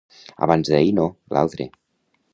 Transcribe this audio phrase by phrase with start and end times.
[0.45, 1.05] Abans-d'ahir no,
[1.37, 1.71] l'altre.